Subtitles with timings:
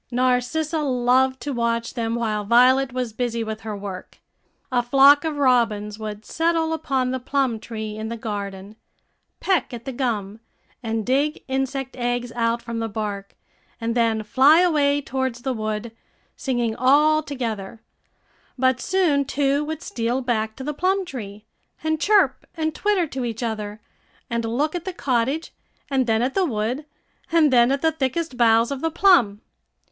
[0.09, 4.17] Narcissa loved to watch them while Violet was busy with her work.
[4.71, 8.77] A flock of robins would settle upon the plum tree in the garden,
[9.39, 10.39] peck at the gum,
[10.81, 13.35] and dig insect eggs out from the bark,
[13.79, 15.91] and then fly away towards the wood,
[16.35, 17.79] singing all together;
[18.57, 21.45] but soon two would steal back to the plum tree,
[21.83, 23.79] and chirp and twitter to each other,
[24.31, 25.53] and look at the cottage,
[25.91, 26.87] and then at the wood,
[27.31, 29.41] and then at the thickest boughs of the plum.